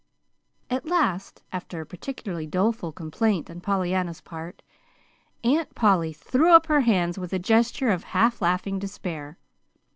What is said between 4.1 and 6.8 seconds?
part, Aunt Polly threw up